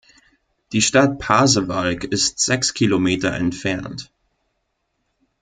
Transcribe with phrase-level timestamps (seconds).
[0.71, 4.09] Die Stadt Pasewalk ist sechs Kilometer entfernt.